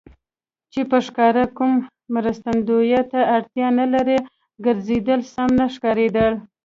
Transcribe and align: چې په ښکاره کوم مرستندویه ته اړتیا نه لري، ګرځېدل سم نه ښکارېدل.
چې 0.71 0.81
په 0.89 0.97
ښکاره 1.05 1.43
کوم 1.57 1.73
مرستندویه 2.15 3.01
ته 3.11 3.19
اړتیا 3.35 3.67
نه 3.79 3.85
لري، 3.93 4.17
ګرځېدل 4.65 5.21
سم 5.33 5.49
نه 5.59 5.65
ښکارېدل. 5.75 6.33